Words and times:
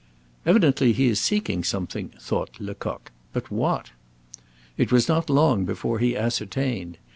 "Evidently 0.47 0.93
he 0.93 1.09
is 1.09 1.19
seeking 1.19 1.63
something," 1.63 2.09
thought 2.19 2.59
Lecoq: 2.59 3.11
"but 3.33 3.51
what?" 3.51 3.91
It 4.75 4.91
was 4.91 5.07
not 5.07 5.29
long 5.29 5.63
before 5.63 5.99
he 5.99 6.17
ascertained. 6.17 6.97